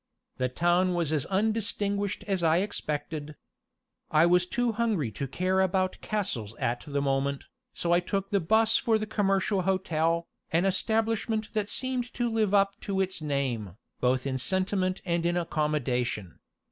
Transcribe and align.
The 0.37 0.49
town 0.49 0.95
was 0.95 1.13
as 1.13 1.27
undistinguished 1.27 2.23
as 2.25 2.41
I 2.41 2.57
expected. 2.57 3.35
I 4.09 4.25
was 4.25 4.47
too 4.47 4.71
hungry 4.71 5.11
to 5.11 5.27
care 5.27 5.61
about 5.61 6.01
castles 6.01 6.55
at 6.55 6.83
the 6.87 7.03
moment, 7.03 7.43
so 7.75 7.91
I 7.91 7.99
took 7.99 8.31
the 8.31 8.39
'bus 8.39 8.77
for 8.77 8.97
the 8.97 9.05
Commercial 9.05 9.61
Hotel, 9.61 10.25
an 10.51 10.65
establishment 10.65 11.49
that 11.53 11.69
seemed 11.69 12.11
to 12.15 12.31
live 12.31 12.51
up 12.51 12.71
to 12.81 12.99
its 12.99 13.21
name, 13.21 13.75
both 13.99 14.25
in 14.25 14.39
sentiment 14.39 15.01
and 15.05 15.23
in 15.23 15.37
accommodation. 15.37 16.39